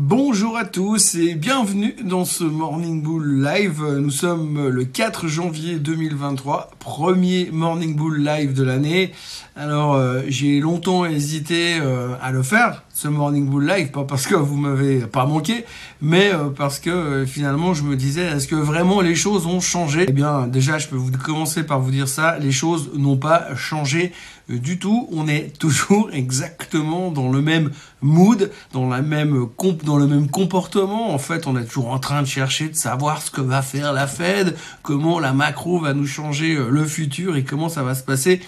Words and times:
Bonjour 0.00 0.56
à 0.56 0.64
tous 0.64 1.16
et 1.16 1.34
bienvenue 1.34 1.92
dans 2.04 2.24
ce 2.24 2.44
Morning 2.44 3.02
Bull 3.02 3.42
Live. 3.42 3.82
Nous 3.82 4.12
sommes 4.12 4.68
le 4.68 4.84
4 4.84 5.26
janvier 5.26 5.80
2023, 5.80 6.70
premier 6.78 7.50
Morning 7.50 7.96
Bull 7.96 8.22
Live 8.22 8.54
de 8.54 8.62
l'année. 8.62 9.10
Alors 9.56 9.94
euh, 9.94 10.22
j'ai 10.28 10.60
longtemps 10.60 11.04
hésité 11.04 11.80
euh, 11.80 12.14
à 12.22 12.30
le 12.30 12.44
faire, 12.44 12.84
ce 12.94 13.08
Morning 13.08 13.48
Bull 13.48 13.66
Live, 13.66 13.90
pas 13.90 14.04
parce 14.04 14.28
que 14.28 14.36
vous 14.36 14.56
m'avez 14.56 15.00
pas 15.00 15.26
manqué, 15.26 15.64
mais 16.00 16.32
euh, 16.32 16.50
parce 16.56 16.78
que 16.78 17.24
finalement 17.26 17.74
je 17.74 17.82
me 17.82 17.96
disais, 17.96 18.22
est-ce 18.22 18.46
que 18.46 18.54
vraiment 18.54 19.00
les 19.00 19.16
choses 19.16 19.46
ont 19.46 19.58
changé? 19.58 20.06
Eh 20.06 20.12
bien 20.12 20.46
déjà 20.46 20.78
je 20.78 20.86
peux 20.86 20.94
vous 20.94 21.10
commencer 21.10 21.64
par 21.64 21.80
vous 21.80 21.90
dire 21.90 22.06
ça, 22.06 22.38
les 22.38 22.52
choses 22.52 22.92
n'ont 22.94 23.16
pas 23.16 23.56
changé 23.56 24.12
du 24.48 24.78
tout. 24.78 25.08
On 25.12 25.28
est 25.28 25.56
toujours 25.58 26.10
exactement 26.12 27.10
dans 27.10 27.30
le 27.30 27.40
même 27.40 27.70
mood, 28.00 28.50
dans 28.72 28.88
la 28.88 29.02
même 29.02 29.48
dans 29.84 29.96
le 29.96 30.06
même 30.06 30.28
comportement. 30.28 31.12
En 31.12 31.18
fait, 31.18 31.46
on 31.46 31.56
est 31.56 31.64
toujours 31.64 31.90
en 31.90 31.98
train 31.98 32.22
de 32.22 32.26
chercher 32.26 32.68
de 32.68 32.76
savoir 32.76 33.22
ce 33.22 33.30
que 33.30 33.40
va 33.40 33.62
faire 33.62 33.92
la 33.92 34.06
Fed, 34.06 34.56
comment 34.82 35.18
la 35.20 35.32
macro 35.32 35.80
va 35.80 35.94
nous 35.94 36.06
changer 36.06 36.54
le 36.54 36.84
futur 36.84 37.36
et 37.36 37.44
comment 37.44 37.68
ça 37.68 37.82
va 37.82 37.94
se 37.94 38.02
passer 38.02 38.40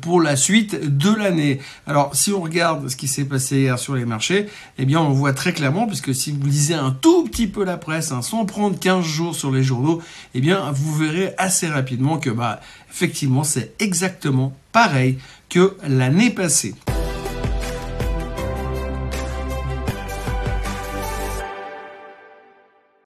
pour 0.00 0.20
la 0.20 0.36
suite 0.36 0.96
de 0.98 1.14
l'année. 1.14 1.60
Alors, 1.86 2.14
si 2.14 2.32
on 2.32 2.40
regarde 2.40 2.88
ce 2.88 2.96
qui 2.96 3.08
s'est 3.08 3.24
passé 3.24 3.60
hier 3.60 3.78
sur 3.78 3.94
les 3.94 4.04
marchés, 4.04 4.46
eh 4.78 4.84
bien, 4.84 5.00
on 5.00 5.12
voit 5.12 5.32
très 5.32 5.52
clairement, 5.52 5.86
puisque 5.86 6.14
si 6.14 6.32
vous 6.32 6.46
lisez 6.46 6.74
un 6.74 6.90
tout 6.90 7.24
petit 7.24 7.46
peu 7.46 7.64
la 7.64 7.76
presse, 7.76 8.12
hein, 8.12 8.22
sans 8.22 8.44
prendre 8.44 8.78
15 8.78 9.04
jours 9.04 9.34
sur 9.34 9.50
les 9.50 9.62
journaux, 9.62 10.02
eh 10.34 10.40
bien, 10.40 10.70
vous 10.72 10.94
verrez 10.94 11.34
assez 11.38 11.66
rapidement 11.66 12.18
que, 12.18 12.30
bah, 12.30 12.60
effectivement, 12.90 13.44
c'est 13.44 13.74
exactement 13.78 14.56
pareil 14.72 15.18
que 15.48 15.76
l'année 15.86 16.30
passée. 16.30 16.74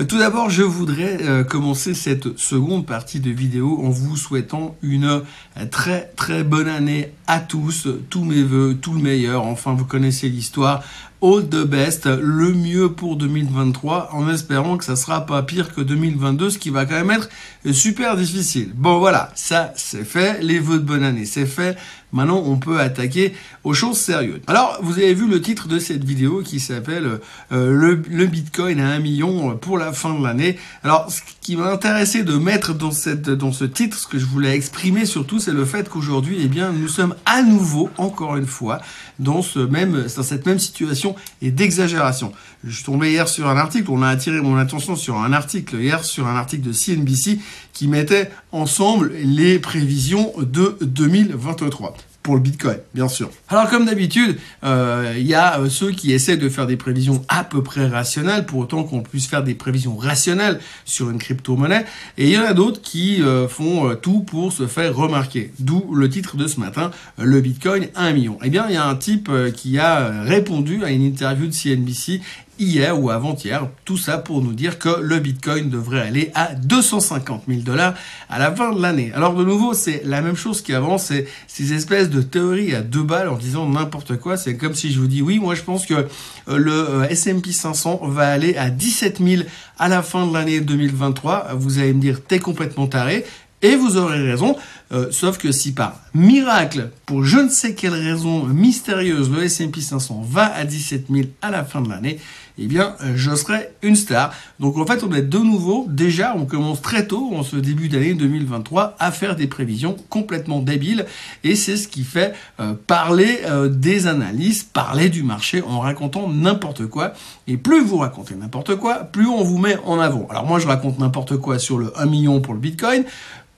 Tout 0.09 0.19
d'abord, 0.19 0.51
je 0.51 0.63
voudrais 0.63 1.23
euh, 1.23 1.45
commencer 1.45 1.95
cette 1.95 2.37
seconde 2.37 2.85
partie 2.85 3.21
de 3.21 3.31
vidéo 3.31 3.81
en 3.83 3.91
vous 3.91 4.17
souhaitant 4.17 4.77
une 4.83 5.05
euh, 5.05 5.67
très 5.71 6.13
très 6.17 6.45
bonne 6.45 6.69
année 6.69 7.13
à 7.27 7.41
tous, 7.41 7.89
tous 8.11 8.25
mes 8.25 8.43
voeux, 8.43 8.77
tout 8.81 8.93
le 8.93 9.01
meilleur. 9.01 9.45
Enfin, 9.47 9.73
vous 9.73 9.85
connaissez 9.85 10.29
l'histoire 10.29 10.83
all 11.23 11.49
the 11.49 11.65
best, 11.65 12.07
le 12.07 12.53
mieux 12.53 12.93
pour 12.93 13.17
2023, 13.17 14.11
en 14.13 14.29
espérant 14.29 14.77
que 14.77 14.85
ça 14.85 14.97
sera 14.97 15.25
pas 15.25 15.43
pire 15.43 15.75
que 15.75 15.81
2022, 15.81 16.51
ce 16.51 16.59
qui 16.59 16.71
va 16.71 16.85
quand 16.85 17.03
même 17.03 17.11
être 17.11 17.29
super 17.73 18.17
difficile. 18.17 18.73
Bon 18.75 18.99
voilà, 18.99 19.31
ça 19.35 19.73
c'est 19.77 20.05
fait, 20.05 20.43
les 20.43 20.59
vœux 20.59 20.79
de 20.79 20.85
bonne 20.85 21.05
année 21.05 21.25
c'est 21.25 21.47
fait. 21.47 21.77
Maintenant, 22.15 22.45
on 22.47 22.59
peut 22.59 22.79
attaquer 22.79 23.35
aux 23.65 23.75
choses 23.75 23.99
sérieuses. 23.99 24.41
Alors, 24.47 24.79
vous 24.83 24.99
avez 24.99 25.15
vu 25.15 25.27
le 25.27 25.41
titre 25.41 25.67
de 25.67 25.81
cette 25.81 26.05
vidéo 26.05 26.43
qui 26.45 26.61
s'appelle 26.61 27.19
euh, 27.51 27.73
le, 27.73 28.01
le, 28.09 28.27
Bitcoin 28.27 28.79
à 28.79 28.91
1 28.91 29.01
million 29.01 29.57
pour 29.57 29.79
la 29.79 29.93
fin 29.93 30.17
de 30.17 30.23
l'année. 30.23 30.57
Alors, 30.85 31.11
ce 31.11 31.23
qui 31.41 31.57
m'a 31.57 31.73
intéressé 31.73 32.23
de 32.23 32.37
mettre 32.37 32.73
dans 32.73 32.93
cette 32.93 33.29
dans 33.29 33.51
ce 33.51 33.65
titre, 33.65 33.99
ce 33.99 34.07
que 34.07 34.21
je 34.21 34.27
voulais 34.27 34.55
exprimer 34.55 35.07
surtout, 35.07 35.41
c'est 35.41 35.53
le 35.53 35.65
fait 35.65 35.89
qu'aujourd'hui, 35.89 36.39
eh 36.41 36.47
bien, 36.47 36.71
nous 36.73 36.87
sommes 36.87 37.17
à 37.27 37.43
nouveau, 37.43 37.91
encore 37.99 38.37
une 38.37 38.47
fois, 38.47 38.81
dans 39.19 39.43
ce 39.43 39.59
même 39.59 40.07
dans 40.17 40.23
cette 40.23 40.47
même 40.47 40.61
situation 40.61 41.04
et 41.43 41.51
d'exagération. 41.51 42.33
Je 42.65 42.75
suis 42.75 42.85
tombé 42.85 43.11
hier 43.11 43.29
sur 43.29 43.49
un 43.49 43.57
article, 43.57 43.91
on 43.91 44.03
a 44.03 44.09
attiré 44.09 44.41
mon 44.41 44.57
attention 44.57 44.97
sur 44.97 45.17
un 45.17 45.33
article 45.33 45.77
hier, 45.77 46.05
sur 46.05 46.27
un 46.27 46.37
article 46.37 46.63
de 46.63 46.73
CNBC 46.73 47.39
qui 47.73 47.89
mettait 47.89 48.31
ensemble 48.53 49.13
les 49.15 49.59
prévisions 49.59 50.33
de 50.39 50.79
2023 50.81 51.95
pour 52.25 52.37
le 52.37 52.41
Bitcoin, 52.41 52.79
bien 52.95 53.07
sûr. 53.07 53.31
Alors 53.51 53.69
comme 53.69 53.85
d'habitude, 53.85 54.39
euh, 54.65 55.13
il 55.19 55.27
y 55.27 55.35
a 55.35 55.61
euh, 55.61 55.69
ceux 55.69 55.91
qui 55.91 56.11
essaient 56.15 56.39
de 56.39 56.49
faire 56.49 56.67
des 56.67 56.79
prévisions 56.79 57.23
à 57.29 57.45
peu 57.45 57.63
près 57.63 57.87
rationnelles, 57.87 58.47
pour 58.47 58.61
autant 58.61 58.83
qu'on 58.83 59.03
puisse 59.03 59.27
faire 59.27 59.45
des 59.45 59.55
prévisions 59.55 59.95
rationnelles 59.99 60.59
sur 60.87 61.11
une 61.11 61.19
crypto-monnaie, 61.19 61.85
et 62.17 62.29
il 62.29 62.33
y 62.33 62.39
en 62.39 62.45
a 62.45 62.55
d'autres 62.55 62.81
qui 62.81 63.23
euh, 63.23 63.47
font 63.47 63.95
tout 64.01 64.21
pour 64.21 64.55
se 64.55 64.67
faire 64.67 64.97
remarquer. 64.97 65.53
D'où 65.59 65.95
le 65.95 66.09
titre 66.09 66.39
de 66.39 66.47
ce 66.47 66.59
matin, 66.59 66.91
le 67.19 67.43
Bitcoin 67.43 67.89
à 67.95 68.07
1 68.07 68.15
million. 68.15 68.39
Eh 68.43 68.49
bien, 68.49 68.65
il 68.71 68.75
y 68.75 68.79
a 68.79 68.87
un 68.87 68.97
type 68.97 69.31
qui 69.55 69.79
a 69.79 70.23
répondu 70.23 70.83
à 70.83 70.91
une 70.91 71.03
interview 71.03 71.47
de 71.47 71.53
CNBC 71.53 72.23
hier 72.59 73.01
ou 73.01 73.11
avant-hier. 73.11 73.69
Tout 73.85 73.97
ça 73.97 74.19
pour 74.19 74.43
nous 74.43 74.53
dire 74.53 74.79
que 74.79 75.01
le 75.01 75.19
Bitcoin 75.19 75.71
devrait 75.71 76.01
aller 76.01 76.31
à 76.35 76.55
250 76.55 77.45
000 77.49 77.61
dollars 77.61 77.95
à 78.29 78.39
la 78.39 78.55
fin 78.55 78.73
de 78.73 78.81
l'année. 78.81 79.13
Alors 79.15 79.35
de 79.35 79.45
nouveau, 79.45 79.75
c'est 79.75 80.03
la 80.05 80.21
même 80.21 80.37
chose 80.37 80.63
qu'avant, 80.63 80.99
c'est 80.99 81.27
ces 81.47 81.73
espèces 81.73 82.11
de 82.11 82.23
théories 82.23 82.75
à 82.75 82.83
deux 82.83 83.03
balles 83.03 83.29
en 83.29 83.37
disant 83.37 83.69
n'importe 83.69 84.17
quoi. 84.19 84.37
C'est 84.37 84.57
comme 84.57 84.75
si 84.75 84.93
je 84.93 85.01
vous 85.01 85.07
dis 85.07 85.23
oui, 85.23 85.39
moi 85.39 85.55
je 85.55 85.63
pense 85.63 85.87
que 85.87 85.95
euh, 85.95 86.57
le 86.57 86.73
euh, 86.73 87.09
S&P 87.09 87.53
500 87.53 88.01
va 88.05 88.29
aller 88.29 88.57
à 88.57 88.71
17 88.71 89.21
000 89.23 89.43
à 89.79 89.89
la 89.89 90.03
fin 90.03 90.27
de 90.27 90.33
l'année 90.33 90.61
2023. 90.61 91.51
Vous 91.55 91.79
allez 91.79 91.93
me 91.93 92.01
dire 92.01 92.21
t'es 92.27 92.39
complètement 92.39 92.87
taré. 92.87 93.25
Et 93.63 93.77
vous 93.77 93.97
aurez 93.97 94.21
raison, 94.21 94.57
euh, 94.95 95.09
sauf 95.11 95.39
que 95.39 95.51
si 95.51 95.73
par 95.73 96.01
miracle, 96.15 96.91
pour 97.05 97.25
je 97.25 97.39
ne 97.39 97.49
sais 97.49 97.75
quelle 97.75 97.95
raison 97.95 98.45
mystérieuse, 98.45 99.29
le 99.29 99.43
S&P 99.43 99.81
500 99.81 100.23
va 100.25 100.55
à 100.55 100.65
17 100.65 101.07
000 101.11 101.27
à 101.43 101.51
la 101.51 101.65
fin 101.65 101.81
de 101.81 101.89
l'année, 101.89 102.21
eh 102.59 102.67
bien, 102.67 102.95
euh, 103.03 103.15
je 103.17 103.35
serai 103.35 103.71
une 103.83 103.97
star. 103.97 104.33
Donc 104.61 104.79
en 104.79 104.87
fait, 104.87 105.03
on 105.03 105.13
est 105.13 105.23
de 105.23 105.39
nouveau, 105.39 105.87
déjà, 105.89 106.37
on 106.37 106.47
commence 106.47 106.81
très 106.81 107.09
tôt, 107.09 107.33
en 107.35 107.43
ce 107.43 107.57
début 107.57 107.89
d'année 107.89 108.15
2023, 108.15 108.95
à 109.01 109.11
faire 109.11 109.35
des 109.35 109.49
prévisions 109.49 109.97
complètement 110.11 110.61
débiles. 110.61 111.07
Et 111.43 111.57
c'est 111.57 111.77
ce 111.77 111.89
qui 111.89 112.05
fait 112.05 112.33
euh, 112.61 112.75
parler 112.87 113.41
des 113.71 114.07
analyses, 114.07 114.63
parler 114.63 115.09
du 115.09 115.25
marché 115.25 115.61
en 115.63 115.81
racontant 115.81 116.29
n'importe 116.29 116.87
quoi. 116.87 117.15
Et 117.49 117.57
plus 117.57 117.83
vous 117.83 117.97
racontez 117.97 118.37
n'importe 118.37 118.77
quoi, 118.77 119.01
plus 119.01 119.27
on 119.27 119.43
vous 119.43 119.59
met 119.59 119.77
en 119.85 119.99
avant. 119.99 120.29
Alors 120.31 120.47
moi, 120.47 120.61
je 120.61 120.69
raconte 120.69 121.01
n'importe 121.01 121.37
quoi 121.39 121.59
sur 121.59 121.79
le 121.79 121.93
1 121.99 122.07
million 122.07 122.41
pour 122.41 122.55
le 122.55 122.61
Bitcoin 122.61 123.05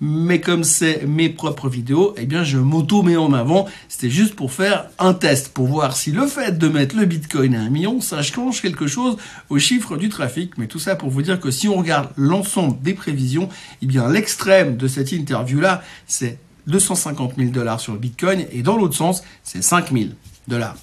mais 0.01 0.41
comme 0.41 0.65
c'est 0.65 1.07
propres 1.31 1.69
vidéos, 1.69 2.15
eh 2.17 2.27
bien 2.27 2.45
je 2.45 2.59
m'auto 2.59 3.03
mets 3.03 3.17
en 3.17 3.33
avant. 3.33 3.67
C'était 3.89 4.11
juste 4.11 4.35
pour 4.35 4.53
faire 4.53 4.87
un 4.99 5.15
test, 5.15 5.49
pour 5.49 5.67
voir 5.67 5.97
si 5.97 6.13
le 6.13 6.27
fait 6.27 6.59
de 6.59 6.69
mettre 6.69 6.97
le 6.97 7.05
Bitcoin 7.05 7.55
à 7.55 7.61
un 7.61 7.71
million, 7.71 8.01
ça 8.01 8.23
change 8.23 8.63
quelque 8.63 8.87
chose 8.87 9.17
au 9.49 9.59
chiffre 9.59 9.97
du 9.97 10.09
trafic. 10.09 10.59
Mais 10.59 10.67
tout 10.67 10.79
ça 10.79 10.97
pour 10.97 11.11
vous 11.11 11.23
dire 11.23 11.41
que 11.41 11.51
si 11.51 11.69
on 11.69 11.77
regarde 11.77 12.11
l'ensemble 12.17 12.81
des 12.83 12.95
prévisions, 12.95 13.49
eh 13.83 13.87
bien 13.87 14.09
l'extrême 14.11 14.77
de 14.77 14.89
cette 14.89 15.13
interview-là, 15.13 15.83
c'est 16.07 16.39
250 16.67 17.35
000 17.37 17.51
dollars 17.51 17.81
sur 17.81 17.93
le 17.93 17.99
Bitcoin, 17.99 18.45
et 18.53 18.63
dans 18.63 18.77
l'autre 18.77 18.97
sens, 18.97 19.23
c'est 19.43 19.63
5 19.63 19.93
000 19.93 20.11
dollars 20.49 20.77